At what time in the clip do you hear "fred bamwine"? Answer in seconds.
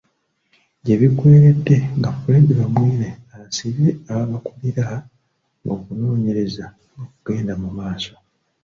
2.19-3.09